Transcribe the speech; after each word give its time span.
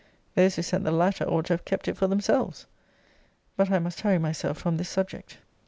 Those 0.33 0.55
who 0.55 0.63
sent 0.63 0.83
the 0.83 0.91
latter 0.91 1.25
ought 1.25 1.45
to 1.45 1.53
have 1.53 1.63
kept 1.63 1.87
it 1.87 1.95
for 1.95 2.07
themselves 2.07 2.65
But 3.55 3.69
I 3.69 3.77
must 3.77 4.01
hurry 4.01 4.17
myself 4.17 4.57
from 4.57 4.77
this 4.77 4.89
subject. 4.89 5.37